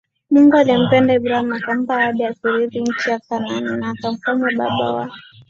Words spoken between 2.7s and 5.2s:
nchi ya Kaanani na akamfanya Baba wa